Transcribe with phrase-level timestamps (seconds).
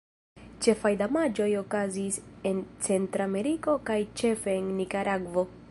[0.67, 2.17] Ĉefaj damaĝoj okazis
[2.53, 5.49] en Centrameriko kaj ĉefe en Nikaragvo.